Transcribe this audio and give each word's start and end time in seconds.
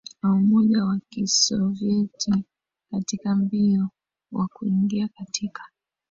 na 0.21 0.31
Umoja 0.33 0.85
wa 0.85 0.99
Kisovyeti 1.09 2.43
katika 2.91 3.35
mbio 3.35 3.89
wa 4.31 4.47
kuingia 4.47 5.07
katika 5.17 5.63